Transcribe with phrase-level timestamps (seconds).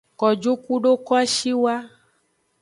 [0.19, 1.73] Kojo kudo kwashiwa.